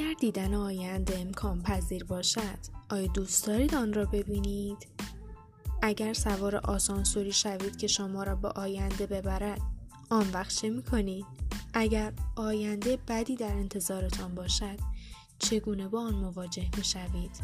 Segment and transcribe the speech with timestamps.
[0.00, 2.58] اگر دیدن آینده امکان پذیر باشد
[2.90, 4.86] آیا دوست دارید آن را ببینید؟
[5.82, 9.60] اگر سوار آسانسوری شوید که شما را به آینده ببرد
[10.10, 11.26] آن وقت چه می‌کنید
[11.74, 14.78] اگر آینده بدی در انتظارتان باشد
[15.38, 17.40] چگونه با آن مواجه می‌شوید